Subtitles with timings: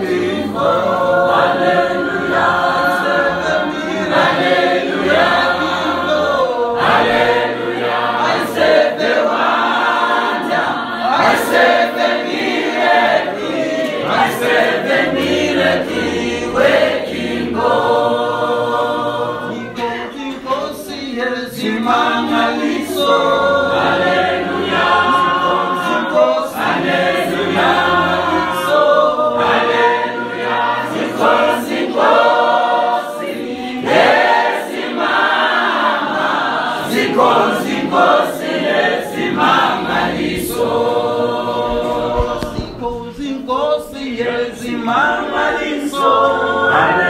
[0.00, 1.09] happy birthday.
[36.92, 37.30] ziko
[37.64, 38.04] ziko
[38.38, 38.80] siye
[39.12, 40.70] simangaliso
[42.54, 43.60] ziko ziko
[43.92, 46.10] siye simangaliso
[46.72, 47.09] Hallelujah.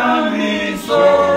[0.00, 1.29] me.